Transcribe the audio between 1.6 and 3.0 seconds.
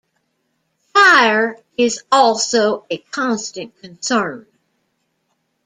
is also a